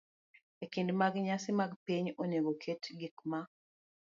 E 0.63 0.65
kinde 0.73 0.91
mag 1.01 1.13
nyasi 1.25 1.51
mag 1.59 1.71
piny, 1.85 2.07
onego 2.23 2.49
oket 2.55 2.81
gik 2.99 3.17
ma 3.29 3.39